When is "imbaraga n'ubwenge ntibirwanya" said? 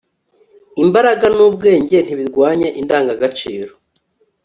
0.83-2.69